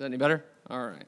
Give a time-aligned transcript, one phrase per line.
[0.00, 0.42] that any better?
[0.70, 1.04] All right.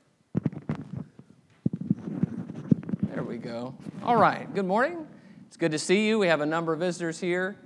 [3.05, 3.75] There we go.
[4.03, 4.55] All right.
[4.55, 5.07] Good morning.
[5.46, 6.18] It's good to see you.
[6.18, 7.57] We have a number of visitors here,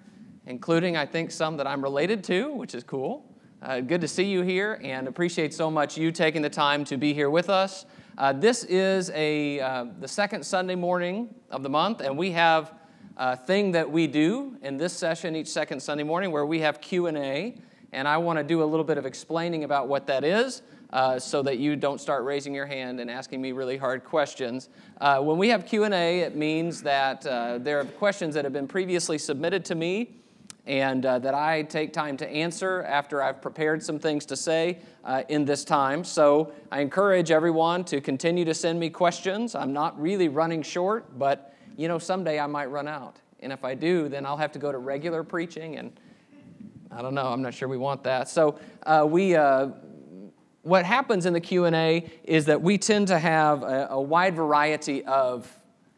[0.46, 3.24] including, I think, some that I'm related to, which is cool.
[3.60, 6.96] Uh, good to see you here and appreciate so much you taking the time to
[6.96, 7.86] be here with us.
[8.16, 12.72] Uh, this is a, uh, the second Sunday morning of the month, and we have
[13.16, 16.80] a thing that we do in this session each second Sunday morning where we have
[16.80, 17.58] Q&A,
[17.92, 21.18] and I want to do a little bit of explaining about what that is uh,
[21.18, 24.68] so that you don't start raising your hand and asking me really hard questions.
[25.00, 28.68] Uh, when we have Q&A, it means that uh, there are questions that have been
[28.68, 30.10] previously submitted to me
[30.66, 34.78] and uh, that I take time to answer after I've prepared some things to say
[35.28, 36.02] in this time.
[36.02, 39.54] So I encourage everyone to continue to send me questions.
[39.54, 43.20] I'm not really running short, but you know, someday I might run out.
[43.40, 45.92] And if I do, then I'll have to go to regular preaching, and
[46.90, 47.26] I don't know.
[47.26, 48.28] I'm not sure we want that.
[48.28, 49.68] So uh, we, uh,
[50.66, 55.04] what happens in the q&a is that we tend to have a, a wide variety
[55.04, 55.48] of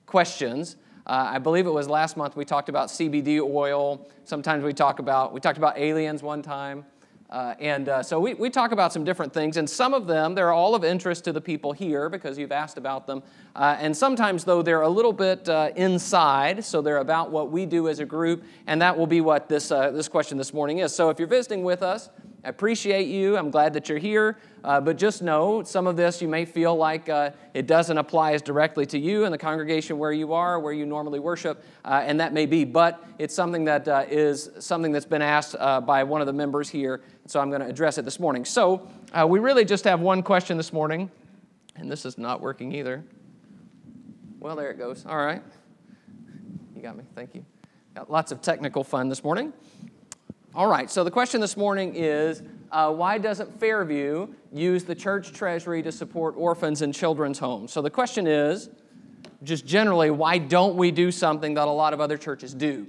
[0.04, 4.74] questions uh, i believe it was last month we talked about cbd oil sometimes we
[4.74, 6.84] talk about we talked about aliens one time
[7.30, 10.34] uh, and uh, so we, we talk about some different things, and some of them,
[10.34, 13.22] they're all of interest to the people here because you've asked about them.
[13.54, 17.66] Uh, and sometimes, though, they're a little bit uh, inside, so they're about what we
[17.66, 20.78] do as a group, and that will be what this, uh, this question this morning
[20.78, 20.94] is.
[20.94, 22.08] So if you're visiting with us,
[22.48, 23.36] I appreciate you.
[23.36, 24.38] I'm glad that you're here.
[24.64, 28.32] Uh, but just know some of this you may feel like uh, it doesn't apply
[28.32, 32.02] as directly to you and the congregation where you are, where you normally worship, uh,
[32.06, 32.64] and that may be.
[32.64, 36.32] But it's something that uh, is something that's been asked uh, by one of the
[36.32, 37.02] members here.
[37.26, 38.46] So I'm going to address it this morning.
[38.46, 41.10] So uh, we really just have one question this morning,
[41.76, 43.04] and this is not working either.
[44.40, 45.04] Well, there it goes.
[45.04, 45.42] All right.
[46.74, 47.04] You got me.
[47.14, 47.44] Thank you.
[47.94, 49.52] Got lots of technical fun this morning.
[50.58, 52.42] All right, so the question this morning is
[52.72, 57.70] uh, why doesn't Fairview use the church treasury to support orphans and children's homes?
[57.72, 58.68] So the question is
[59.44, 62.88] just generally, why don't we do something that a lot of other churches do?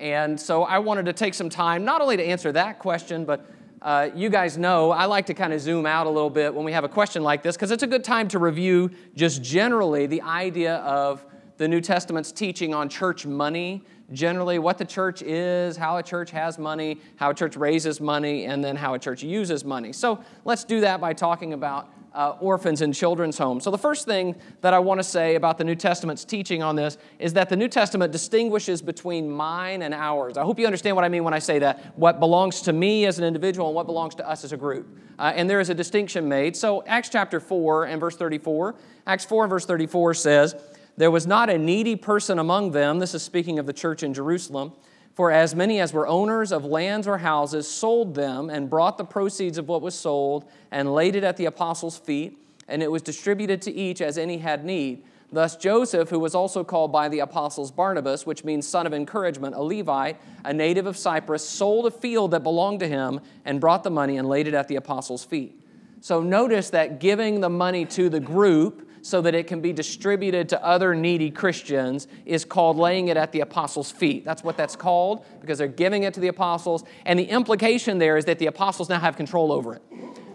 [0.00, 3.48] And so I wanted to take some time not only to answer that question, but
[3.80, 6.64] uh, you guys know I like to kind of zoom out a little bit when
[6.64, 10.06] we have a question like this because it's a good time to review just generally
[10.06, 11.24] the idea of
[11.56, 16.30] the New Testament's teaching on church money generally what the church is, how a church
[16.30, 19.92] has money, how a church raises money, and then how a church uses money.
[19.92, 23.64] So let's do that by talking about uh, orphans and children's homes.
[23.64, 26.76] So, the first thing that I want to say about the New Testament's teaching on
[26.76, 30.36] this is that the New Testament distinguishes between mine and ours.
[30.36, 31.98] I hope you understand what I mean when I say that.
[31.98, 34.96] What belongs to me as an individual and what belongs to us as a group.
[35.18, 36.56] Uh, and there is a distinction made.
[36.56, 38.76] So, Acts chapter 4 and verse 34,
[39.08, 40.54] Acts 4 and verse 34 says,
[40.96, 44.14] there was not a needy person among them, this is speaking of the church in
[44.14, 44.72] Jerusalem,
[45.14, 49.04] for as many as were owners of lands or houses sold them and brought the
[49.04, 52.38] proceeds of what was sold and laid it at the apostles' feet,
[52.68, 55.04] and it was distributed to each as any had need.
[55.32, 59.56] Thus, Joseph, who was also called by the apostles Barnabas, which means son of encouragement,
[59.56, 63.82] a Levite, a native of Cyprus, sold a field that belonged to him and brought
[63.82, 65.60] the money and laid it at the apostles' feet.
[66.00, 70.48] So, notice that giving the money to the group so that it can be distributed
[70.48, 74.24] to other needy Christians is called laying it at the apostles' feet.
[74.24, 76.84] That's what that's called because they're giving it to the apostles.
[77.04, 79.82] And the implication there is that the apostles now have control over it.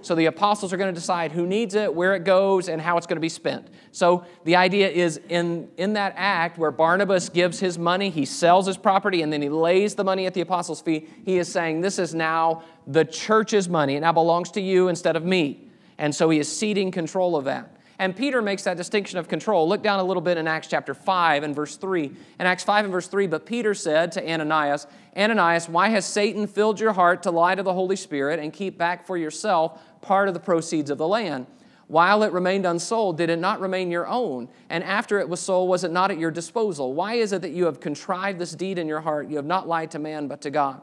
[0.03, 2.95] So the apostles are going to decide who needs it, where it goes, and how
[2.95, 3.67] it's going to be spent.
[3.91, 8.67] So the idea is in, in that act where Barnabas gives his money, he sells
[8.67, 11.81] his property, and then he lays the money at the apostles' feet, he is saying,
[11.81, 13.95] This is now the church's money.
[13.95, 15.71] It now belongs to you instead of me.
[15.97, 17.75] And so he is ceding control of that.
[17.99, 19.67] And Peter makes that distinction of control.
[19.67, 22.05] Look down a little bit in Acts chapter 5 and verse 3.
[22.39, 24.87] In Acts 5 and verse 3, but Peter said to Ananias,
[25.17, 28.77] Ananias, why has Satan filled your heart to lie to the Holy Spirit and keep
[28.77, 31.45] back for yourself part of the proceeds of the land?
[31.87, 34.47] While it remained unsold, did it not remain your own?
[34.69, 36.93] And after it was sold, was it not at your disposal?
[36.93, 39.27] Why is it that you have contrived this deed in your heart?
[39.27, 40.81] You have not lied to man, but to God.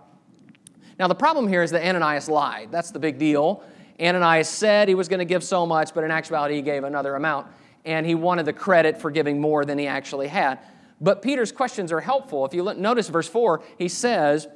[0.99, 2.69] Now, the problem here is that Ananias lied.
[2.73, 3.63] That's the big deal.
[4.01, 7.15] Ananias said he was going to give so much, but in actuality, he gave another
[7.15, 7.47] amount.
[7.85, 10.59] And he wanted the credit for giving more than he actually had.
[11.01, 12.45] But Peter's questions are helpful.
[12.45, 14.49] If you look, notice verse 4, he says,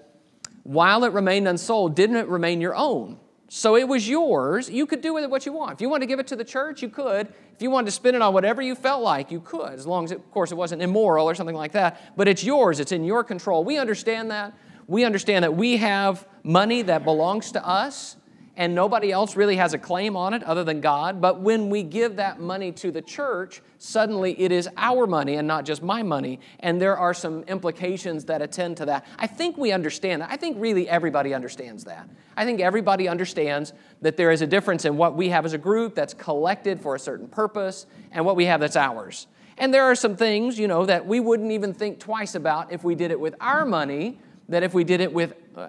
[0.63, 3.19] While it remained unsold, didn't it remain your own?
[3.49, 4.71] So it was yours.
[4.71, 5.73] You could do with it what you want.
[5.73, 7.27] If you wanted to give it to the church, you could.
[7.53, 10.05] If you wanted to spend it on whatever you felt like, you could, as long
[10.05, 12.17] as, it, of course, it wasn't immoral or something like that.
[12.17, 13.65] But it's yours, it's in your control.
[13.65, 14.55] We understand that.
[14.87, 18.17] We understand that we have money that belongs to us
[18.61, 21.19] and nobody else really has a claim on it other than God.
[21.19, 25.49] But when we give that money to the church, suddenly it is our money and
[25.49, 26.41] not just my money.
[26.59, 29.07] And there are some implications that attend to that.
[29.19, 30.31] I think we understand that.
[30.31, 32.07] I think really everybody understands that.
[32.37, 33.73] I think everybody understands
[34.03, 36.95] that there is a difference in what we have as a group that's collected for
[36.95, 39.27] a certain purpose and what we have that's ours.
[39.57, 42.85] And there are some things, you know, that we wouldn't even think twice about if
[42.85, 44.19] we did it with our money,
[44.51, 45.69] that if we did it with, uh,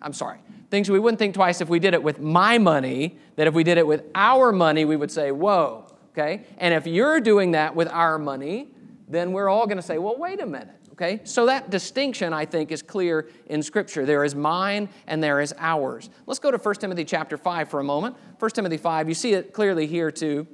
[0.00, 0.38] I'm sorry,
[0.70, 3.64] things we wouldn't think twice if we did it with my money, that if we
[3.64, 6.44] did it with our money, we would say, whoa, okay?
[6.58, 8.68] And if you're doing that with our money,
[9.08, 10.76] then we're all going to say, well, wait a minute.
[10.92, 11.20] Okay?
[11.24, 14.04] So that distinction, I think, is clear in Scripture.
[14.04, 16.10] There is mine and there is ours.
[16.26, 18.16] Let's go to 1 Timothy chapter 5 for a moment.
[18.38, 20.46] 1 Timothy 5, you see it clearly here too.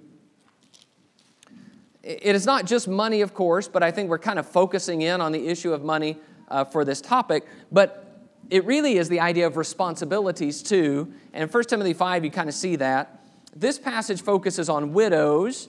[2.05, 5.21] It is not just money, of course, but I think we're kind of focusing in
[5.21, 6.17] on the issue of money
[6.49, 7.45] uh, for this topic.
[7.73, 8.06] But
[8.50, 11.12] it really is the idea of responsibilities too.
[11.32, 13.22] And in 1 Timothy 5, you kind of see that.
[13.54, 15.69] This passage focuses on widows,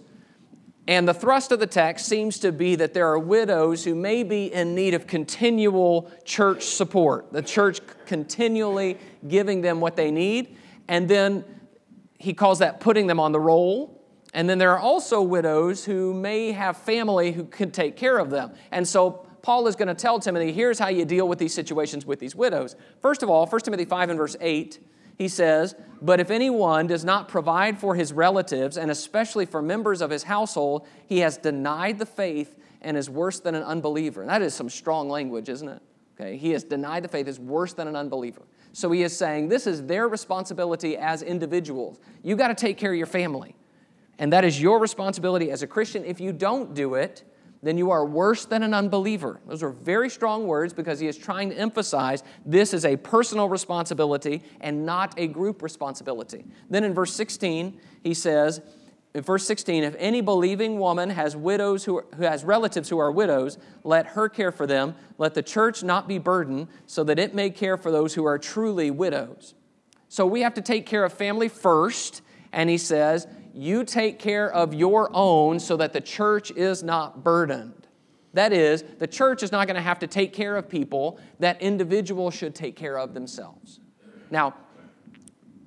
[0.88, 4.24] and the thrust of the text seems to be that there are widows who may
[4.24, 8.98] be in need of continual church support, the church continually
[9.28, 10.56] giving them what they need.
[10.88, 11.44] And then
[12.18, 13.98] he calls that putting them on the roll
[14.34, 18.30] and then there are also widows who may have family who can take care of
[18.30, 18.52] them.
[18.72, 22.06] And so Paul is going to tell Timothy, here's how you deal with these situations
[22.06, 22.76] with these widows.
[23.02, 24.78] First of all, 1 Timothy 5 and verse 8,
[25.18, 30.02] he says, But if anyone does not provide for his relatives, and especially for members
[30.02, 34.20] of his household, he has denied the faith and is worse than an unbeliever.
[34.20, 35.82] And that is some strong language, isn't it?
[36.20, 38.42] Okay, he has denied the faith, is worse than an unbeliever.
[38.74, 42.02] So he is saying this is their responsibility as individuals.
[42.22, 43.56] You got to take care of your family.
[44.20, 46.04] And that is your responsibility as a Christian.
[46.04, 47.24] If you don't do it,
[47.68, 49.42] then you are worse than an unbeliever.
[49.46, 53.50] Those are very strong words because he is trying to emphasize this is a personal
[53.50, 56.46] responsibility and not a group responsibility.
[56.70, 58.62] Then in verse 16, he says,
[59.14, 63.00] in verse 16, if any believing woman has widows who, are, who has relatives who
[63.00, 64.96] are widows, let her care for them.
[65.18, 68.38] Let the church not be burdened, so that it may care for those who are
[68.38, 69.56] truly widows.
[70.08, 72.22] So we have to take care of family first,
[72.52, 77.24] and he says, you take care of your own so that the church is not
[77.24, 77.88] burdened.
[78.34, 81.62] That is, the church is not going to have to take care of people that
[81.62, 83.80] individuals should take care of themselves.
[84.30, 84.54] Now,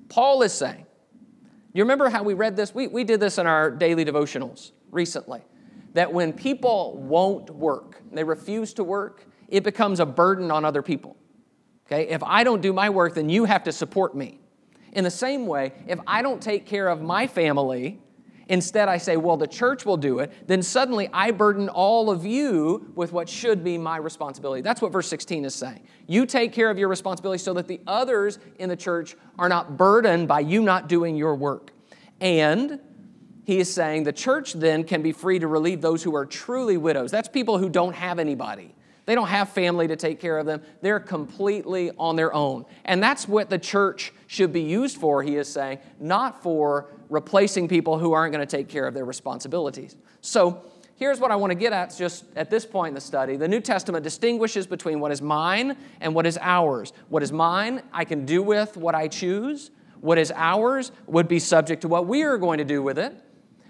[0.09, 0.85] Paul is saying,
[1.73, 2.75] you remember how we read this?
[2.75, 5.41] We, we did this in our daily devotionals recently.
[5.93, 10.81] That when people won't work, they refuse to work, it becomes a burden on other
[10.81, 11.17] people.
[11.87, 12.07] Okay?
[12.09, 14.40] If I don't do my work, then you have to support me.
[14.93, 18.01] In the same way, if I don't take care of my family,
[18.49, 22.25] instead I say, well, the church will do it, then suddenly I burden all of
[22.25, 24.61] you with what should be my responsibility.
[24.61, 25.87] That's what verse 16 is saying.
[26.07, 29.77] You take care of your responsibility so that the others in the church are not
[29.77, 31.71] burdened by you not doing your work.
[32.19, 32.79] And
[33.45, 36.77] he is saying the church then can be free to relieve those who are truly
[36.77, 37.11] widows.
[37.11, 38.75] That's people who don't have anybody.
[39.05, 40.61] They don't have family to take care of them.
[40.81, 42.65] They're completely on their own.
[42.85, 47.67] And that's what the church should be used for, he is saying, not for replacing
[47.67, 49.95] people who aren't going to take care of their responsibilities.
[50.21, 50.63] So,
[50.95, 53.35] here's what I want to get at just at this point in the study.
[53.35, 56.93] The New Testament distinguishes between what is mine and what is ours.
[57.09, 59.71] What is mine, I can do with what I choose.
[59.99, 63.15] What is ours would be subject to what we are going to do with it.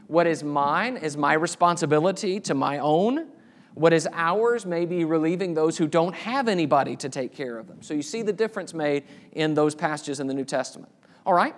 [0.07, 3.27] What is mine is my responsibility to my own.
[3.73, 7.67] What is ours may be relieving those who don't have anybody to take care of
[7.67, 7.81] them.
[7.81, 10.91] So you see the difference made in those passages in the New Testament.
[11.25, 11.55] All right?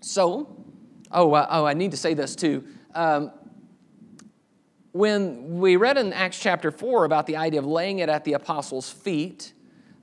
[0.00, 0.64] So,
[1.10, 2.64] oh, uh, oh I need to say this too.
[2.94, 3.32] Um,
[4.92, 8.34] when we read in Acts chapter 4 about the idea of laying it at the
[8.34, 9.52] apostles' feet,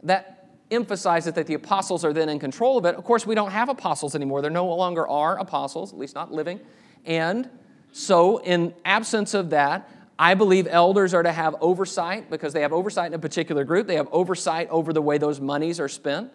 [0.04, 2.96] that emphasizes that the apostles are then in control of it.
[2.96, 4.42] Of course, we don't have apostles anymore.
[4.42, 6.60] There no longer are apostles, at least not living.
[7.06, 7.50] And
[7.92, 9.90] so, in absence of that,
[10.22, 13.88] I believe elders are to have oversight because they have oversight in a particular group.
[13.88, 16.32] They have oversight over the way those monies are spent.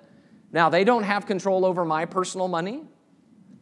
[0.51, 2.83] Now, they don't have control over my personal money,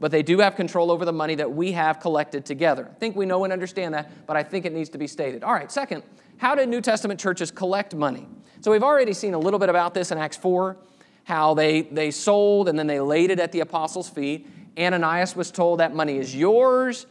[0.00, 2.88] but they do have control over the money that we have collected together.
[2.90, 5.44] I think we know and understand that, but I think it needs to be stated.
[5.44, 6.02] All right, second,
[6.38, 8.26] how did New Testament churches collect money?
[8.62, 10.78] So we've already seen a little bit about this in Acts 4,
[11.24, 14.48] how they, they sold and then they laid it at the apostles' feet.
[14.78, 17.04] Ananias was told that money is yours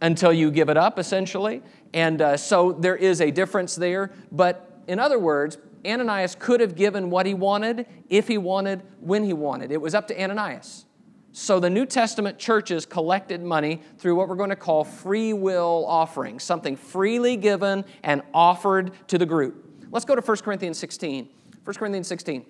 [0.00, 1.62] until you give it up, essentially.
[1.92, 4.12] And uh, so there is a difference there.
[4.32, 9.24] But in other words, Ananias could have given what he wanted, if he wanted, when
[9.24, 9.72] he wanted.
[9.72, 10.84] It was up to Ananias.
[11.32, 15.84] So the New Testament churches collected money through what we're going to call free will
[15.86, 19.64] offerings, something freely given and offered to the group.
[19.92, 21.28] Let's go to 1 Corinthians 16.
[21.64, 22.44] 1 Corinthians 16.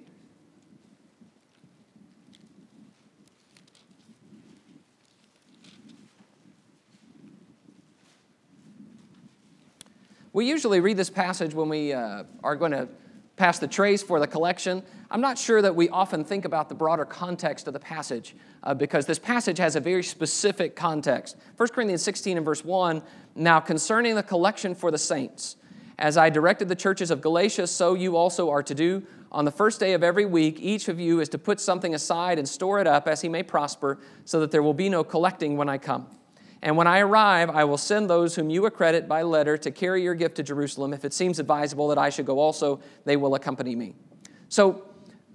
[10.32, 12.88] We usually read this passage when we uh, are going to
[13.34, 14.80] pass the trays for the collection.
[15.10, 18.74] I'm not sure that we often think about the broader context of the passage uh,
[18.74, 21.36] because this passage has a very specific context.
[21.56, 23.02] 1 Corinthians 16 and verse 1
[23.34, 25.56] Now concerning the collection for the saints,
[25.98, 29.02] as I directed the churches of Galatia, so you also are to do.
[29.32, 32.38] On the first day of every week, each of you is to put something aside
[32.38, 35.56] and store it up as he may prosper, so that there will be no collecting
[35.56, 36.06] when I come.
[36.62, 40.02] And when I arrive, I will send those whom you accredit by letter to carry
[40.02, 40.92] your gift to Jerusalem.
[40.92, 43.94] If it seems advisable that I should go also, they will accompany me.
[44.48, 44.86] So,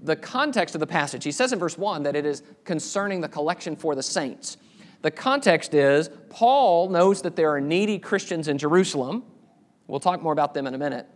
[0.04, 3.30] the context of the passage, he says in verse 1 that it is concerning the
[3.30, 4.58] collection for the saints.
[5.02, 9.24] The context is Paul knows that there are needy Christians in Jerusalem.
[9.88, 11.08] We'll talk more about them in a minute.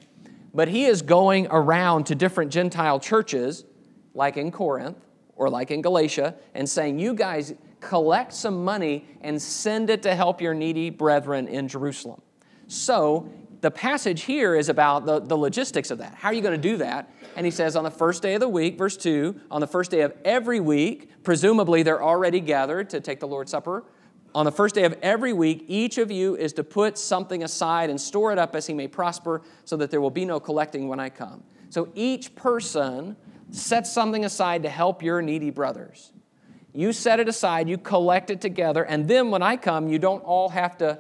[0.54, 3.66] But he is going around to different Gentile churches,
[4.14, 4.98] like in Corinth
[5.36, 10.16] or like in Galatia, and saying, You guys collect some money and send it to
[10.16, 12.22] help your needy brethren in Jerusalem.
[12.68, 13.30] So,
[13.62, 16.16] the passage here is about the, the logistics of that.
[16.16, 17.12] How are you going to do that?
[17.36, 19.92] And he says, on the first day of the week, verse 2, on the first
[19.92, 23.84] day of every week, presumably they're already gathered to take the Lord's Supper.
[24.34, 27.90] On the first day of every week, each of you is to put something aside
[27.90, 30.88] and store it up as he may prosper, so that there will be no collecting
[30.88, 31.44] when I come.
[31.70, 33.18] So each person
[33.52, 36.14] sets something aside to help your needy brothers.
[36.74, 40.24] You set it aside, you collect it together, and then when I come, you don't
[40.24, 41.00] all have to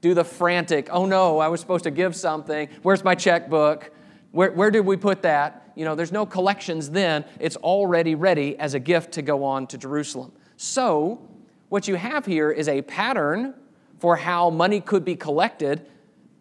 [0.00, 2.68] do the frantic, oh no, I was supposed to give something.
[2.82, 3.90] Where's my checkbook?
[4.32, 5.72] Where, where did we put that?
[5.76, 7.24] You know, there's no collections then.
[7.40, 10.32] It's already ready as a gift to go on to Jerusalem.
[10.56, 11.26] So,
[11.68, 13.54] what you have here is a pattern
[13.98, 15.86] for how money could be collected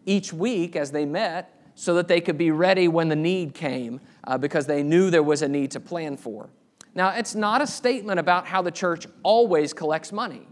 [0.05, 4.01] each week as they met so that they could be ready when the need came
[4.25, 6.49] uh, because they knew there was a need to plan for.
[6.95, 10.47] Now, it's not a statement about how the church always collects money.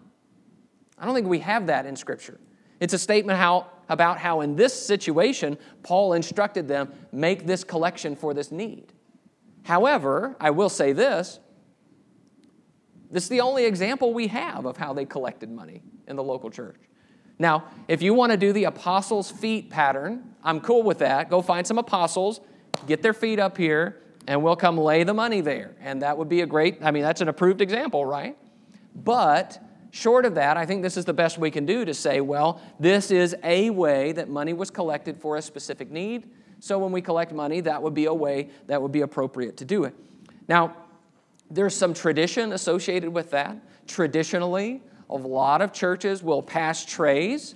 [0.98, 2.40] I don't think we have that in Scripture.
[2.80, 8.16] It's a statement how, about how, in this situation, Paul instructed them make this collection
[8.16, 8.92] for this need.
[9.64, 11.40] However, I will say this
[13.12, 16.50] this is the only example we have of how they collected money in the local
[16.50, 16.80] church.
[17.38, 21.30] Now, if you want to do the apostles' feet pattern, I'm cool with that.
[21.30, 22.40] Go find some apostles,
[22.88, 25.76] get their feet up here, and we'll come lay the money there.
[25.82, 28.38] And that would be a great, I mean, that's an approved example, right?
[28.96, 29.60] But
[29.92, 32.62] short of that, I think this is the best we can do to say, well,
[32.80, 36.30] this is a way that money was collected for a specific need.
[36.60, 39.66] So when we collect money, that would be a way that would be appropriate to
[39.66, 39.96] do it.
[40.48, 40.76] Now,
[41.50, 43.58] there's some tradition associated with that.
[43.88, 47.56] Traditionally, a lot of churches will pass trays.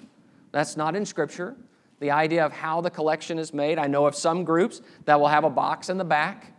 [0.51, 1.55] That's not in Scripture.
[1.99, 3.79] The idea of how the collection is made.
[3.79, 6.51] I know of some groups that will have a box in the back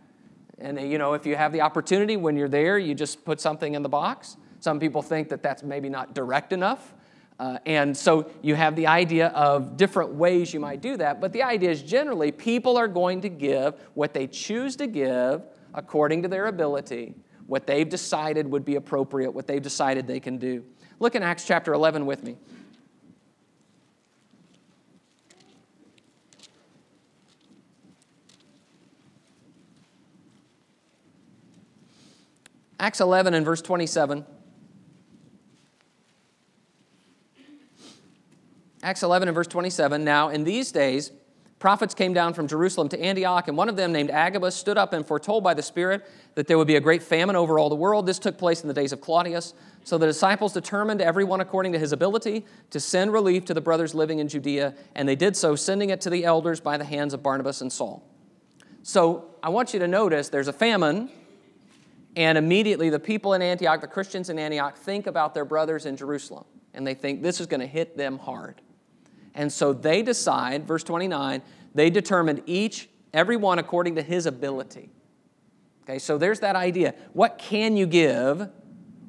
[0.59, 3.75] and, you know, if you have the opportunity when you're there, you just put something
[3.75, 4.37] in the box.
[4.59, 6.93] Some people think that that's maybe not direct enough.
[7.39, 11.21] Uh, and so you have the idea of different ways you might do that.
[11.21, 15.43] But the idea is generally people are going to give what they choose to give
[15.75, 17.13] according to their ability,
[17.45, 20.63] what they've decided would be appropriate, what they've decided they can do.
[20.99, 22.37] Look in Acts chapter 11 with me.
[32.79, 34.25] Acts 11 and verse 27.
[38.83, 40.03] Acts 11 and verse 27.
[40.03, 41.11] Now, in these days,
[41.57, 44.93] prophets came down from Jerusalem to Antioch, and one of them, named Agabus, stood up
[44.93, 47.75] and foretold by the Spirit that there would be a great famine over all the
[47.75, 48.05] world.
[48.05, 49.55] This took place in the days of Claudius.
[49.83, 53.95] So the disciples determined, everyone according to his ability, to send relief to the brothers
[53.95, 57.15] living in Judea, and they did so, sending it to the elders by the hands
[57.15, 58.07] of Barnabas and Saul.
[58.83, 61.09] So I want you to notice there's a famine
[62.17, 65.95] and immediately, the people in Antioch, the Christians in Antioch, think about their brothers in
[65.95, 66.45] Jerusalem.
[66.73, 68.59] And they think this is going to hit them hard.
[69.35, 71.43] And so they decide, verse 29,
[71.75, 74.89] they determined each, everyone according to his ability.
[75.83, 76.95] Okay, so there's that idea.
[77.13, 78.49] What can you give?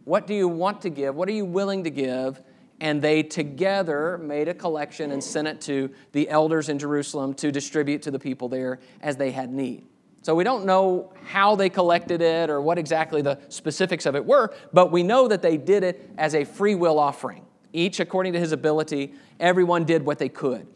[0.05, 1.15] What do you want to give?
[1.15, 2.43] What are you willing to give?
[2.79, 7.51] And they together made a collection and sent it to the elders in Jerusalem to
[7.51, 9.87] distribute to the people there as they had need.
[10.29, 14.27] So we don't know how they collected it or what exactly the specifics of it
[14.27, 17.47] were, but we know that they did it as a free will offering.
[17.73, 20.67] Each according to his ability, everyone did what they could.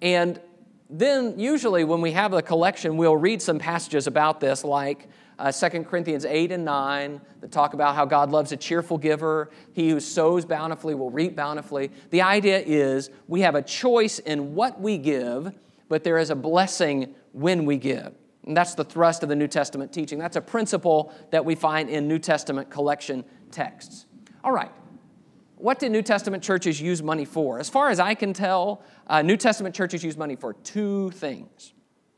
[0.00, 0.40] And
[0.88, 5.08] then, usually, when we have a collection, we'll read some passages about this, like
[5.40, 9.50] uh, 2 Corinthians 8 and 9, that talk about how God loves a cheerful giver.
[9.72, 11.90] He who sows bountifully will reap bountifully.
[12.10, 15.52] The idea is we have a choice in what we give,
[15.88, 18.14] but there is a blessing when we give.
[18.46, 20.18] And that's the thrust of the New Testament teaching.
[20.18, 24.06] That's a principle that we find in New Testament collection texts.
[24.42, 24.70] All right,
[25.56, 27.58] what did New Testament churches use money for?
[27.58, 31.74] As far as I can tell, uh, New Testament churches use money for two things.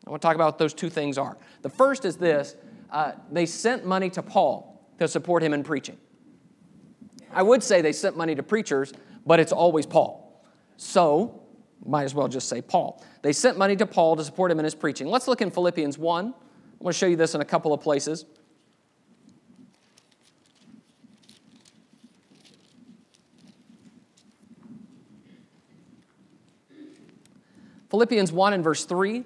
[0.06, 1.36] I want to talk about what those two things are.
[1.62, 2.56] The first is this
[2.90, 5.96] uh, they sent money to Paul to support him in preaching.
[7.32, 8.92] I would say they sent money to preachers,
[9.26, 10.44] but it's always Paul.
[10.76, 11.41] So,
[11.84, 13.02] might as well just say Paul.
[13.22, 15.06] They sent money to Paul to support him in his preaching.
[15.08, 16.26] Let's look in Philippians 1.
[16.26, 16.32] I'm
[16.80, 18.24] going to show you this in a couple of places.
[27.90, 29.22] Philippians 1 and verse 3,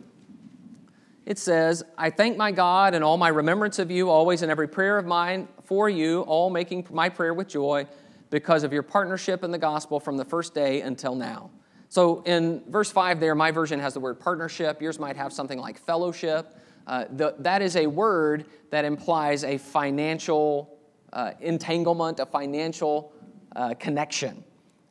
[1.24, 4.66] it says, I thank my God in all my remembrance of you, always in every
[4.66, 7.86] prayer of mine for you, all making my prayer with joy
[8.28, 11.50] because of your partnership in the gospel from the first day until now.
[11.96, 14.82] So in verse 5 there, my version has the word partnership.
[14.82, 16.54] Yours might have something like fellowship.
[16.86, 20.78] Uh, the, that is a word that implies a financial
[21.14, 23.14] uh, entanglement, a financial
[23.56, 24.44] uh, connection.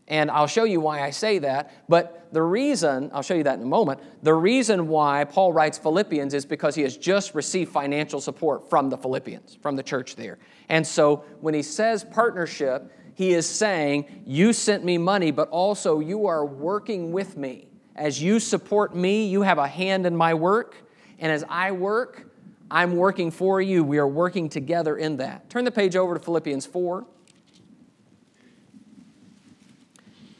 [0.07, 1.87] And I'll show you why I say that.
[1.87, 5.77] But the reason, I'll show you that in a moment, the reason why Paul writes
[5.77, 10.15] Philippians is because he has just received financial support from the Philippians, from the church
[10.15, 10.39] there.
[10.69, 15.99] And so when he says partnership, he is saying, You sent me money, but also
[15.99, 17.67] you are working with me.
[17.95, 20.75] As you support me, you have a hand in my work.
[21.17, 22.29] And as I work,
[22.69, 23.83] I'm working for you.
[23.83, 25.49] We are working together in that.
[25.49, 27.05] Turn the page over to Philippians 4.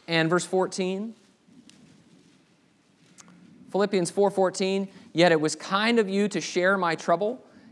[0.07, 1.15] and verse 14.
[3.71, 7.43] Philippians 4:14, yet it was kind of you to share my trouble,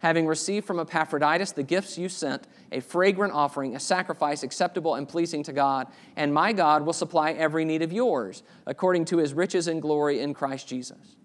[0.00, 5.08] having received from Epaphroditus the gifts you sent, a fragrant offering, a sacrifice acceptable and
[5.08, 5.86] pleasing to God,
[6.16, 10.20] and my God will supply every need of yours, according to his riches and glory
[10.20, 11.16] in Christ Jesus.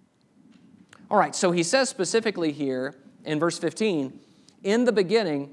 [1.09, 4.17] All right, so he says specifically here in verse 15,
[4.63, 5.51] in the beginning,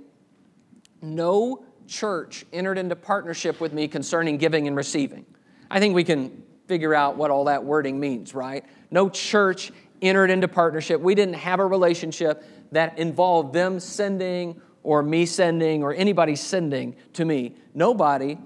[1.03, 5.27] no church entered into partnership with me concerning giving and receiving.
[5.71, 8.65] I think we can figure out what all that wording means, right?
[8.91, 11.01] No church entered into partnership.
[11.01, 16.97] We didn't have a relationship that involved them sending or me sending or anybody sending
[17.13, 17.57] to me.
[17.75, 18.39] Nobody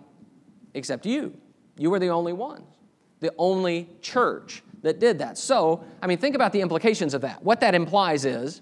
[0.74, 1.36] except you.
[1.76, 2.64] You were the only one,
[3.20, 5.38] the only church that did that.
[5.38, 7.42] So, I mean, think about the implications of that.
[7.42, 8.60] What that implies is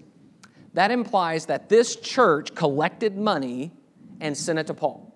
[0.74, 3.72] that implies that this church collected money
[4.20, 5.06] and sent it to Paul.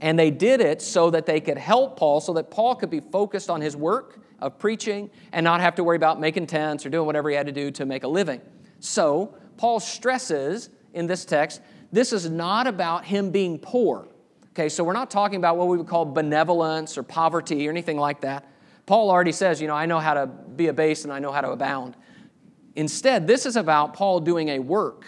[0.00, 3.00] And they did it so that they could help Paul, so that Paul could be
[3.00, 6.90] focused on his work of preaching and not have to worry about making tents or
[6.90, 8.40] doing whatever he had to do to make a living.
[8.80, 11.60] So, Paul stresses in this text
[11.90, 14.08] this is not about him being poor.
[14.50, 17.96] Okay, so we're not talking about what we would call benevolence or poverty or anything
[17.96, 18.46] like that.
[18.86, 21.32] Paul already says, you know, I know how to be a base and I know
[21.32, 21.96] how to abound.
[22.74, 25.04] Instead, this is about Paul doing a work,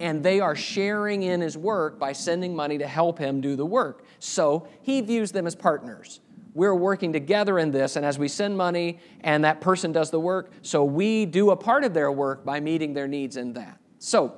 [0.00, 3.66] and they are sharing in his work by sending money to help him do the
[3.66, 4.04] work.
[4.20, 6.20] So he views them as partners
[6.58, 10.18] we're working together in this, and as we send money and that person does the
[10.18, 13.78] work, so we do a part of their work by meeting their needs in that.
[14.00, 14.34] So,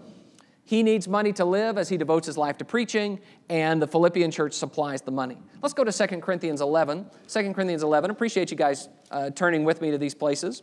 [0.62, 4.30] he needs money to live as he devotes his life to preaching, and the Philippian
[4.30, 5.38] church supplies the money.
[5.62, 7.06] Let's go to 2 Corinthians 11.
[7.26, 8.10] 2 Corinthians 11.
[8.10, 10.62] Appreciate you guys uh, turning with me to these places.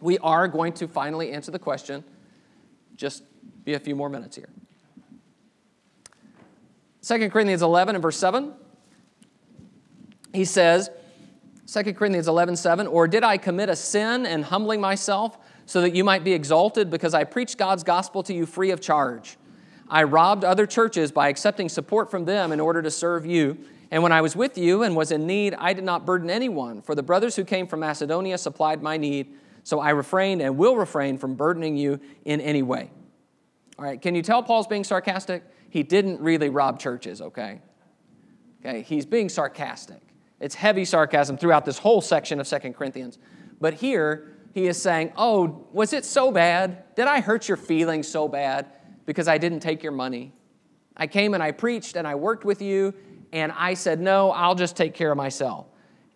[0.00, 2.02] We are going to finally answer the question.
[2.96, 3.24] Just
[3.64, 4.48] be a few more minutes here.
[7.02, 8.54] 2 Corinthians 11 and verse 7
[10.32, 10.90] he says,
[11.66, 15.94] 2 Corinthians 11, 7, or did I commit a sin in humbling myself so that
[15.94, 19.36] you might be exalted because I preached God's gospel to you free of charge?
[19.88, 23.58] I robbed other churches by accepting support from them in order to serve you.
[23.90, 26.80] And when I was with you and was in need, I did not burden anyone,
[26.80, 29.34] for the brothers who came from Macedonia supplied my need.
[29.64, 32.90] So I refrained and will refrain from burdening you in any way.
[33.78, 35.42] All right, can you tell Paul's being sarcastic?
[35.70, 37.60] He didn't really rob churches, okay?
[38.60, 40.00] Okay, he's being sarcastic.
[40.40, 43.18] It's heavy sarcasm throughout this whole section of Second Corinthians.
[43.60, 46.94] But here, he is saying, Oh, was it so bad?
[46.96, 48.66] Did I hurt your feelings so bad
[49.06, 50.32] because I didn't take your money?
[50.96, 52.94] I came and I preached and I worked with you,
[53.32, 55.66] and I said, No, I'll just take care of myself.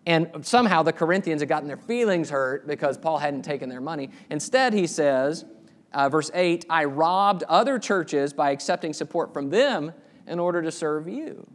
[0.06, 4.10] And somehow the Corinthians had gotten their feelings hurt because Paul hadn't taken their money.
[4.30, 5.46] Instead, he says,
[5.94, 9.92] uh, verse 8, I robbed other churches by accepting support from them
[10.26, 11.46] in order to serve you.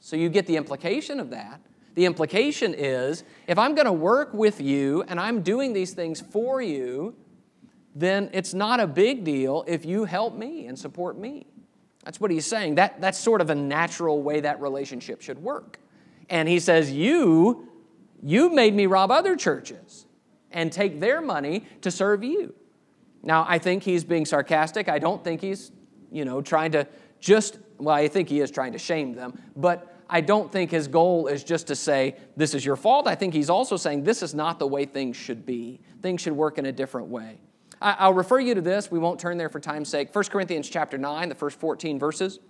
[0.00, 1.60] So you get the implication of that.
[1.94, 6.20] The implication is if I'm going to work with you and I'm doing these things
[6.20, 7.14] for you,
[7.94, 11.46] then it's not a big deal if you help me and support me.
[12.04, 12.76] That's what he's saying.
[12.76, 15.78] That, that's sort of a natural way that relationship should work.
[16.28, 17.68] And he says, You,
[18.22, 20.06] you made me rob other churches
[20.50, 22.54] and take their money to serve you.
[23.22, 24.88] Now, I think he's being sarcastic.
[24.88, 25.72] I don't think he's,
[26.10, 26.86] you know, trying to
[27.20, 30.88] just, well, I think he is trying to shame them, but I don't think his
[30.88, 33.06] goal is just to say, this is your fault.
[33.06, 35.80] I think he's also saying, this is not the way things should be.
[36.02, 37.38] Things should work in a different way.
[37.80, 38.90] I'll refer you to this.
[38.90, 40.14] We won't turn there for time's sake.
[40.14, 42.40] 1 Corinthians chapter 9, the first 14 verses,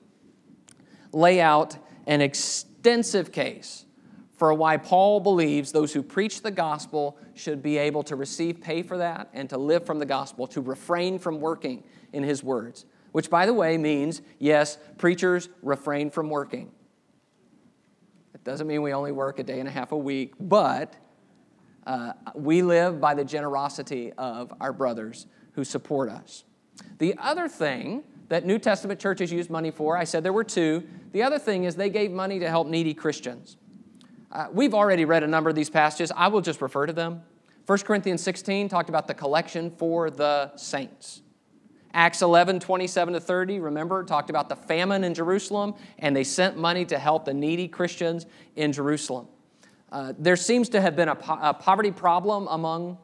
[1.13, 3.85] lay out an extensive case
[4.33, 8.83] for why Paul believes those who preach the gospel should be able to receive pay
[8.83, 12.87] for that and to live from the gospel, to refrain from working, in his words.
[13.13, 16.73] Which, by the way, means yes, preachers refrain from working.
[18.35, 20.95] It doesn't mean we only work a day and a half a week, but
[21.87, 26.45] uh, we live by the generosity of our brothers who support us.
[26.99, 30.85] The other thing that New Testament churches use money for, I said there were two.
[31.13, 33.57] The other thing is they gave money to help needy Christians.
[34.31, 36.13] Uh, we've already read a number of these passages.
[36.15, 37.23] I will just refer to them.
[37.67, 41.23] 1 Corinthians 16 talked about the collection for the saints.
[41.93, 46.57] Acts 11, 27 to 30, remember, talked about the famine in Jerusalem, and they sent
[46.57, 49.27] money to help the needy Christians in Jerusalem.
[49.91, 52.97] Uh, there seems to have been a, po- a, poverty problem among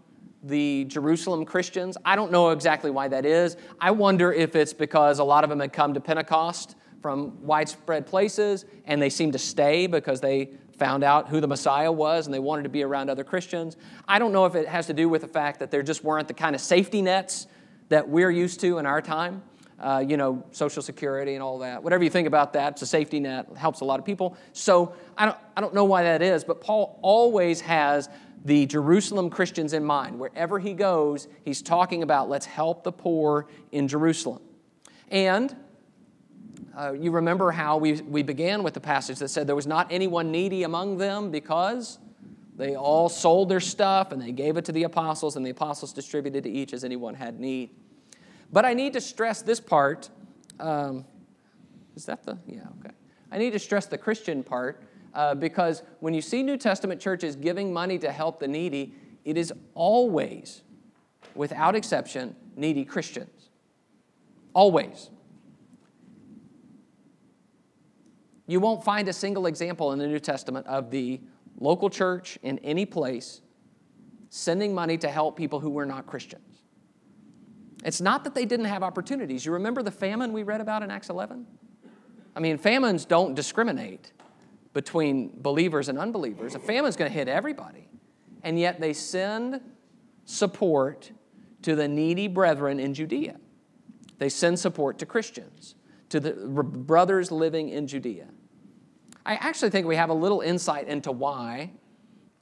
[0.44, 1.96] the Jerusalem Christians.
[2.04, 3.56] I don't know exactly why that is.
[3.80, 8.06] I wonder if it's because a lot of them had come to Pentecost from widespread
[8.06, 12.34] places and they seemed to stay because they found out who the Messiah was and
[12.34, 13.76] they wanted to be around other Christians.
[14.06, 16.28] I don't know if it has to do with the fact that there just weren't
[16.28, 17.48] the kind of safety nets
[17.88, 19.42] that we're used to in our time
[19.78, 21.82] uh, you know, Social Security and all that.
[21.82, 24.36] Whatever you think about that, it's a safety net, helps a lot of people.
[24.52, 28.08] So I don't, I don't know why that is, but Paul always has
[28.44, 30.18] the Jerusalem Christians in mind.
[30.18, 34.40] Wherever he goes, he's talking about let's help the poor in Jerusalem.
[35.10, 35.54] And
[36.76, 39.88] uh, you remember how we, we began with the passage that said there was not
[39.90, 41.98] anyone needy among them because
[42.56, 45.92] they all sold their stuff and they gave it to the apostles, and the apostles
[45.92, 47.70] distributed to each as anyone had need.
[48.52, 50.08] But I need to stress this part.
[50.58, 51.04] Um,
[51.94, 52.38] is that the?
[52.46, 52.94] Yeah, okay.
[53.30, 54.82] I need to stress the Christian part
[55.14, 59.36] uh, because when you see New Testament churches giving money to help the needy, it
[59.36, 60.62] is always,
[61.34, 63.50] without exception, needy Christians.
[64.54, 65.10] Always.
[68.46, 71.20] You won't find a single example in the New Testament of the
[71.58, 73.40] local church in any place
[74.28, 76.62] sending money to help people who were not Christians.
[77.84, 79.46] It's not that they didn't have opportunities.
[79.46, 81.46] You remember the famine we read about in Acts 11?
[82.34, 84.12] I mean, famines don't discriminate
[84.72, 86.54] between believers and unbelievers.
[86.54, 87.88] A famine's going to hit everybody.
[88.42, 89.60] And yet they send
[90.24, 91.10] support
[91.62, 93.36] to the needy brethren in Judea.
[94.18, 95.74] They send support to Christians,
[96.10, 98.28] to the brothers living in Judea.
[99.26, 101.72] I actually think we have a little insight into why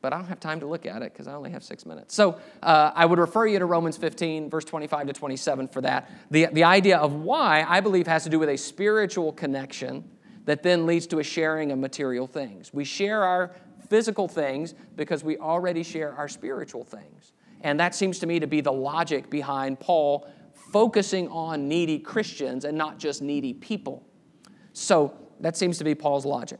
[0.05, 2.15] but I don't have time to look at it because I only have six minutes.
[2.15, 6.11] So uh, I would refer you to Romans 15, verse 25 to 27 for that.
[6.31, 10.05] The, the idea of why, I believe, has to do with a spiritual connection
[10.45, 12.71] that then leads to a sharing of material things.
[12.71, 13.55] We share our
[13.89, 17.33] physical things because we already share our spiritual things.
[17.63, 20.31] And that seems to me to be the logic behind Paul
[20.71, 24.07] focusing on needy Christians and not just needy people.
[24.75, 26.59] So that seems to be Paul's logic.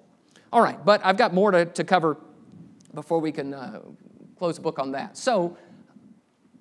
[0.55, 2.17] All right, but I've got more to, to cover
[2.95, 3.81] before we can uh,
[4.39, 5.17] close the book on that.
[5.17, 5.59] So,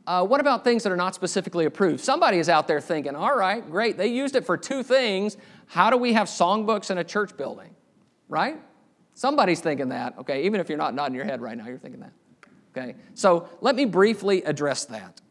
[0.07, 1.99] uh, what about things that are not specifically approved?
[1.99, 5.37] Somebody is out there thinking, all right, great, they used it for two things.
[5.67, 7.69] How do we have songbooks in a church building?
[8.27, 8.59] Right?
[9.13, 10.45] Somebody's thinking that, okay?
[10.45, 12.13] Even if you're not nodding your head right now, you're thinking that.
[12.75, 12.95] Okay?
[13.13, 15.21] So, let me briefly address that.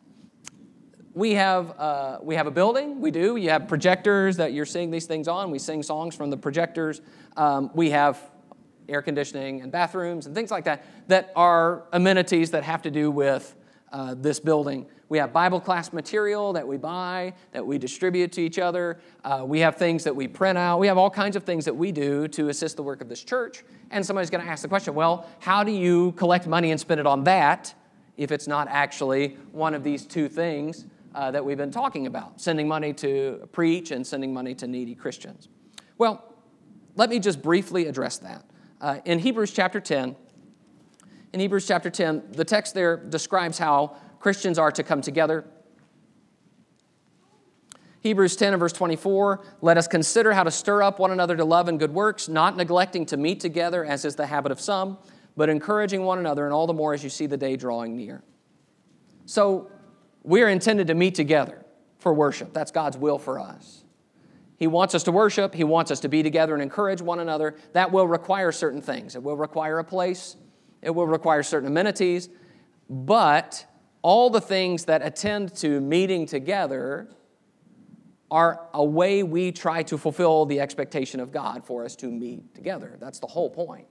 [1.15, 3.35] We have, uh, we have a building, we do.
[3.35, 5.51] You have projectors that you're seeing these things on.
[5.51, 7.01] We sing songs from the projectors.
[7.37, 8.32] Um, we have
[8.93, 13.11] air conditioning and bathrooms and things like that, that are amenities that have to do
[13.11, 13.55] with
[13.93, 14.87] uh, this building.
[15.09, 18.99] We have Bible class material that we buy, that we distribute to each other.
[19.23, 20.79] Uh, we have things that we print out.
[20.79, 23.23] We have all kinds of things that we do to assist the work of this
[23.23, 23.63] church.
[23.91, 27.01] And somebody's going to ask the question well, how do you collect money and spend
[27.01, 27.75] it on that
[28.17, 32.41] if it's not actually one of these two things uh, that we've been talking about
[32.41, 35.49] sending money to preach and sending money to needy Christians?
[35.99, 36.25] Well,
[36.97, 38.45] let me just briefly address that.
[38.83, 40.17] Uh, in Hebrews chapter 10,
[41.33, 45.45] in Hebrews chapter 10, the text there describes how Christians are to come together.
[48.01, 51.45] Hebrews 10 and verse 24, let us consider how to stir up one another to
[51.45, 54.99] love and good works, not neglecting to meet together as is the habit of some,
[55.37, 58.25] but encouraging one another, and all the more as you see the day drawing near.
[59.27, 59.71] So,
[60.25, 61.65] we're intended to meet together
[61.99, 62.53] for worship.
[62.53, 63.82] That's God's will for us.
[64.63, 67.57] He wants us to worship, He wants us to be together and encourage one another.
[67.73, 69.17] That will require certain things.
[69.17, 70.37] It will require a place,
[70.83, 72.29] it will require certain amenities,
[72.89, 73.67] but
[74.03, 77.09] all the things that attend to meeting together
[78.31, 82.55] are a way we try to fulfill the expectation of God for us to meet
[82.55, 82.97] together.
[83.01, 83.89] That's the whole point.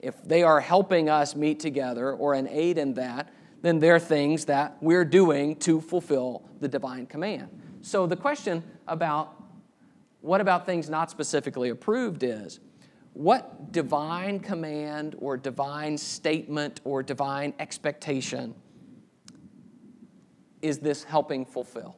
[0.00, 4.46] If they are helping us meet together or an aid in that, then they're things
[4.46, 7.48] that we're doing to fulfill the divine command.
[7.82, 9.39] So the question about
[10.20, 12.60] what about things not specifically approved is
[13.12, 18.54] what divine command or divine statement or divine expectation
[20.62, 21.96] is this helping fulfill?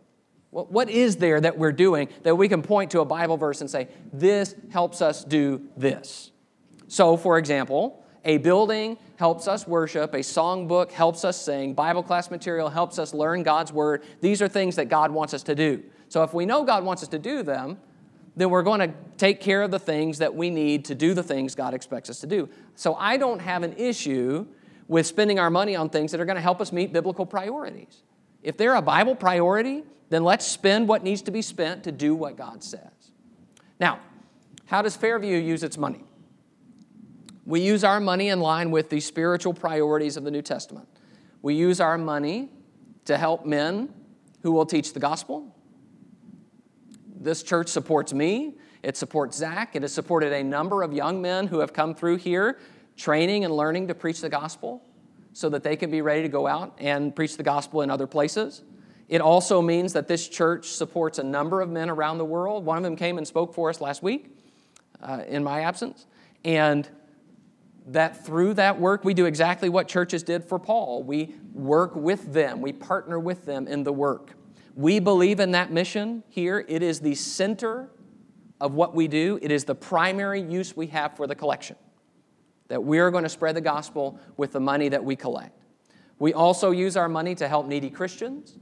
[0.50, 3.60] What, What is there that we're doing that we can point to a Bible verse
[3.60, 6.30] and say, this helps us do this?
[6.88, 12.30] So, for example, a building helps us worship, a songbook helps us sing, Bible class
[12.30, 14.04] material helps us learn God's word.
[14.20, 15.82] These are things that God wants us to do.
[16.08, 17.78] So, if we know God wants us to do them,
[18.36, 21.22] then we're going to take care of the things that we need to do the
[21.22, 22.48] things God expects us to do.
[22.74, 24.46] So, I don't have an issue
[24.88, 28.02] with spending our money on things that are going to help us meet biblical priorities.
[28.42, 32.14] If they're a Bible priority, then let's spend what needs to be spent to do
[32.14, 33.12] what God says.
[33.80, 34.00] Now,
[34.66, 36.04] how does Fairview use its money?
[37.44, 40.88] We use our money in line with the spiritual priorities of the New Testament.
[41.40, 42.50] We use our money
[43.06, 43.92] to help men
[44.42, 45.54] who will teach the gospel.
[47.22, 48.54] This church supports me.
[48.82, 49.76] It supports Zach.
[49.76, 52.58] It has supported a number of young men who have come through here
[52.96, 54.82] training and learning to preach the gospel
[55.32, 58.06] so that they can be ready to go out and preach the gospel in other
[58.06, 58.62] places.
[59.08, 62.64] It also means that this church supports a number of men around the world.
[62.64, 64.36] One of them came and spoke for us last week
[65.02, 66.06] uh, in my absence.
[66.44, 66.88] And
[67.86, 71.02] that through that work, we do exactly what churches did for Paul.
[71.02, 74.34] We work with them, we partner with them in the work.
[74.74, 76.64] We believe in that mission here.
[76.68, 77.90] It is the center
[78.60, 81.74] of what we do, it is the primary use we have for the collection.
[82.68, 85.58] That we are going to spread the gospel with the money that we collect.
[86.20, 88.56] We also use our money to help needy Christians.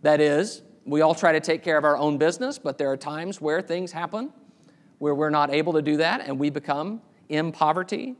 [0.00, 2.96] That is, we all try to take care of our own business, but there are
[2.96, 4.32] times where things happen
[4.98, 8.16] where we're not able to do that and we become in poverty.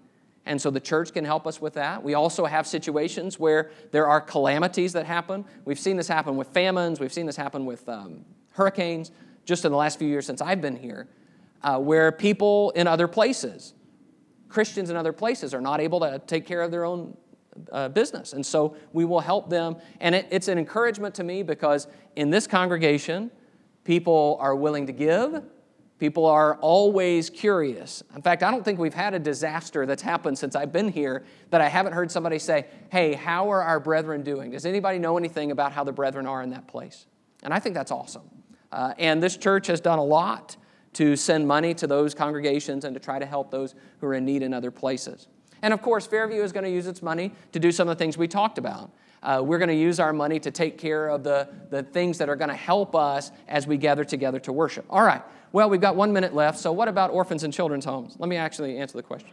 [0.46, 2.02] And so the church can help us with that.
[2.02, 5.44] We also have situations where there are calamities that happen.
[5.64, 9.10] We've seen this happen with famines, we've seen this happen with um, hurricanes
[9.44, 11.08] just in the last few years since I've been here,
[11.62, 13.74] uh, where people in other places,
[14.48, 17.16] Christians in other places, are not able to take care of their own
[17.72, 18.32] uh, business.
[18.32, 19.76] And so we will help them.
[20.00, 23.30] And it, it's an encouragement to me because in this congregation,
[23.84, 25.42] people are willing to give.
[25.98, 28.02] People are always curious.
[28.14, 31.24] In fact, I don't think we've had a disaster that's happened since I've been here
[31.50, 34.50] that I haven't heard somebody say, Hey, how are our brethren doing?
[34.50, 37.06] Does anybody know anything about how the brethren are in that place?
[37.42, 38.28] And I think that's awesome.
[38.70, 40.56] Uh, and this church has done a lot
[40.94, 44.24] to send money to those congregations and to try to help those who are in
[44.24, 45.28] need in other places.
[45.62, 48.04] And of course, Fairview is going to use its money to do some of the
[48.04, 48.90] things we talked about.
[49.22, 52.28] Uh, we're going to use our money to take care of the, the things that
[52.28, 54.84] are going to help us as we gather together to worship.
[54.88, 58.14] All right, well, we've got one minute left, so what about orphans and children's homes?
[58.18, 59.30] Let me actually answer the question.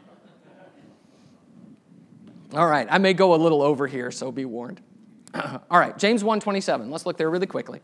[2.53, 4.81] All right, I may go a little over here, so be warned.
[5.33, 6.89] all right, James 1:27.
[6.89, 7.81] Let's look there really quickly.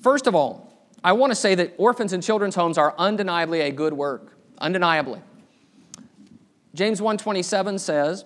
[0.00, 3.70] First of all, I want to say that orphans and children's homes are undeniably a
[3.70, 5.20] good work, undeniably.
[6.74, 8.24] James 1:27 says,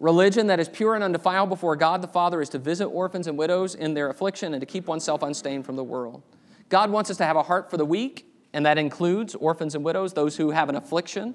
[0.00, 3.38] "Religion that is pure and undefiled before God the Father is to visit orphans and
[3.38, 6.22] widows in their affliction and to keep oneself unstained from the world."
[6.68, 9.84] God wants us to have a heart for the weak, and that includes orphans and
[9.84, 11.34] widows, those who have an affliction.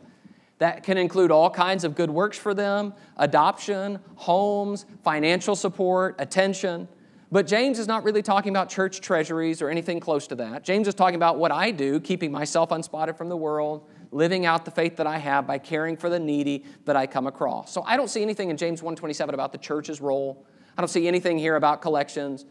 [0.59, 6.87] That can include all kinds of good works for them, adoption, homes, financial support, attention.
[7.31, 10.63] But James is not really talking about church treasuries or anything close to that.
[10.63, 13.81] James is talking about what I do, keeping myself unspotted from the world,
[14.13, 17.27] living out the faith that I have by caring for the needy that I come
[17.27, 17.71] across.
[17.71, 20.45] So I don't see anything in James 1:27 about the church's role.
[20.77, 22.45] I don't see anything here about collections.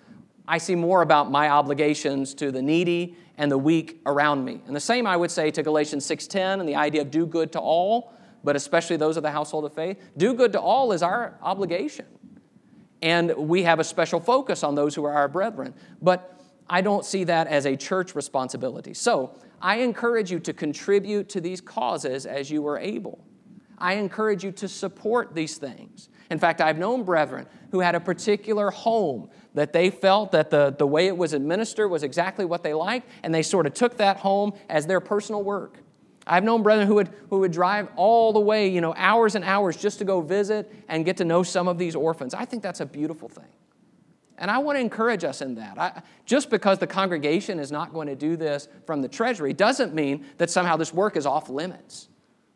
[0.46, 4.61] I see more about my obligations to the needy and the weak around me.
[4.66, 7.53] And the same I would say to Galatians 6:10 and the idea of do good
[7.53, 8.12] to all,
[8.44, 9.98] but especially those of the household of faith.
[10.16, 12.07] Do good to all is our obligation.
[13.01, 15.75] And we have a special focus on those who are our brethren.
[16.01, 18.94] But I don't see that as a church responsibility.
[18.94, 19.31] So
[19.62, 23.25] I encourage you to contribute to these causes as you are able.
[23.79, 26.09] I encourage you to support these things.
[26.31, 30.75] In fact, I've known brethren who had a particular home that they felt that the,
[30.77, 33.96] the way it was administered was exactly what they liked, and they sort of took
[33.98, 35.79] that home as their personal work.
[36.27, 39.44] I've known brethren who would, who would drive all the way, you know, hours and
[39.44, 42.35] hours just to go visit and get to know some of these orphans.
[42.35, 43.44] I think that's a beautiful thing.
[44.42, 45.78] And I want to encourage us in that.
[45.78, 49.94] I, just because the congregation is not going to do this from the treasury doesn't
[49.94, 52.09] mean that somehow this work is off limits.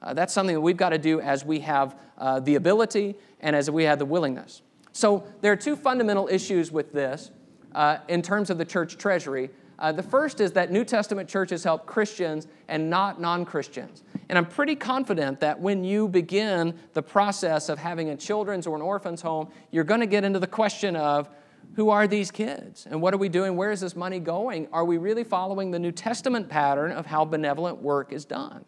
[0.03, 3.55] Uh, that's something that we've got to do as we have uh, the ability and
[3.55, 4.62] as we have the willingness.
[4.90, 7.31] So there are two fundamental issues with this
[7.72, 9.51] uh, in terms of the church treasury.
[9.79, 14.03] Uh, the first is that New Testament churches help Christians and not non Christians.
[14.29, 18.75] And I'm pretty confident that when you begin the process of having a children's or
[18.75, 21.29] an orphan's home, you're going to get into the question of
[21.77, 22.87] who are these kids?
[22.91, 23.55] And what are we doing?
[23.55, 24.67] Where is this money going?
[24.73, 28.65] Are we really following the New Testament pattern of how benevolent work is done?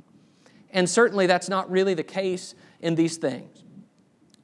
[0.72, 3.64] And certainly that's not really the case in these things.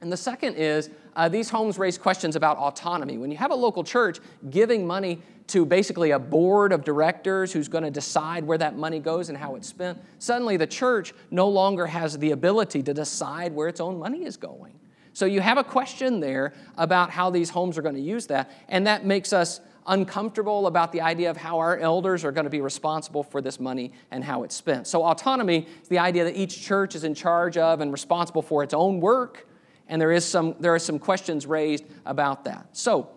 [0.01, 3.19] And the second is uh, these homes raise questions about autonomy.
[3.19, 7.67] When you have a local church giving money to basically a board of directors who's
[7.67, 11.47] going to decide where that money goes and how it's spent, suddenly the church no
[11.47, 14.79] longer has the ability to decide where its own money is going.
[15.15, 18.51] So you have a question there about how these homes are going to use that,
[18.67, 22.49] and that makes us uncomfortable about the idea of how our elders are going to
[22.49, 24.87] be responsible for this money and how it's spent.
[24.87, 28.61] So autonomy is the idea that each church is in charge of and responsible for
[28.61, 29.47] its own work,
[29.87, 32.67] and there is some there are some questions raised about that.
[32.73, 33.09] So,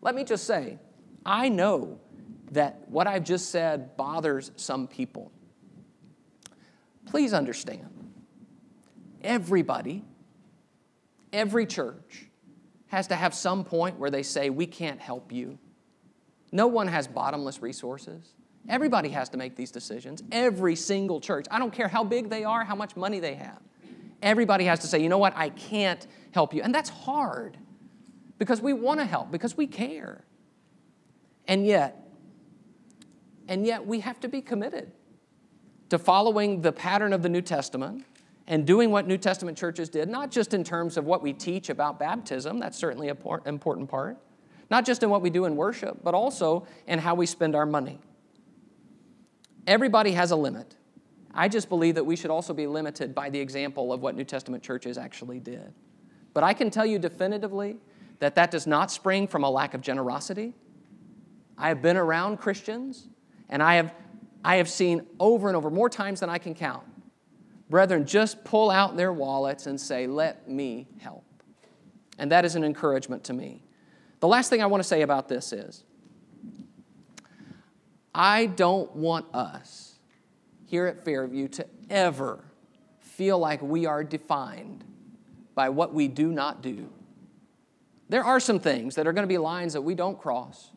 [0.00, 0.78] let me just say,
[1.26, 2.00] I know
[2.52, 5.30] that what I've just said bothers some people.
[7.04, 7.90] Please understand,
[9.22, 10.02] everybody,
[11.32, 12.26] every church
[12.88, 15.58] has to have some point where they say, We can't help you.
[16.52, 18.34] No one has bottomless resources.
[18.68, 20.22] Everybody has to make these decisions.
[20.32, 21.46] Every single church.
[21.50, 23.60] I don't care how big they are, how much money they have.
[24.22, 26.62] Everybody has to say, you know what, I can't help you.
[26.62, 27.58] And that's hard
[28.38, 30.24] because we want to help, because we care.
[31.46, 32.08] And yet,
[33.48, 34.90] and yet we have to be committed
[35.90, 38.04] to following the pattern of the New Testament
[38.48, 41.68] and doing what New Testament churches did, not just in terms of what we teach
[41.68, 44.18] about baptism, that's certainly an important part,
[44.70, 47.66] not just in what we do in worship, but also in how we spend our
[47.66, 47.98] money.
[49.66, 50.76] Everybody has a limit.
[51.34, 54.24] I just believe that we should also be limited by the example of what New
[54.24, 55.74] Testament churches actually did.
[56.32, 57.76] But I can tell you definitively
[58.20, 60.54] that that does not spring from a lack of generosity.
[61.58, 63.08] I have been around Christians,
[63.48, 63.92] and I have,
[64.44, 66.84] I have seen over and over, more times than I can count,
[67.68, 71.24] brethren just pull out their wallets and say, Let me help.
[72.18, 73.62] And that is an encouragement to me.
[74.20, 75.84] The last thing I want to say about this is
[78.14, 79.98] I don't want us
[80.64, 82.44] here at Fairview to ever
[82.98, 84.84] feel like we are defined
[85.54, 86.88] by what we do not do.
[88.08, 90.70] There are some things that are going to be lines that we don't cross,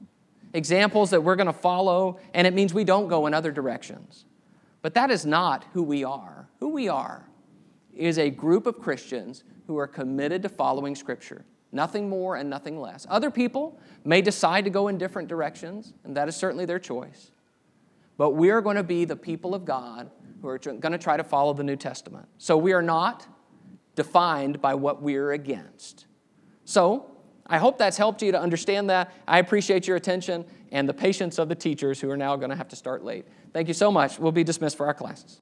[0.53, 4.25] examples that we're going to follow, and it means we don't go in other directions.
[4.81, 6.49] But that is not who we are.
[6.59, 7.27] Who we are
[7.93, 11.45] is a group of Christians who are committed to following Scripture.
[11.71, 13.05] Nothing more and nothing less.
[13.09, 17.31] Other people may decide to go in different directions, and that is certainly their choice.
[18.17, 20.09] But we are going to be the people of God
[20.41, 22.27] who are going to try to follow the New Testament.
[22.37, 23.27] So we are not
[23.95, 26.07] defined by what we're against.
[26.63, 27.11] So
[27.49, 29.11] I hope that's helped you to understand that.
[29.27, 32.55] I appreciate your attention and the patience of the teachers who are now going to
[32.55, 33.25] have to start late.
[33.53, 34.19] Thank you so much.
[34.19, 35.39] We'll be dismissed for our classes.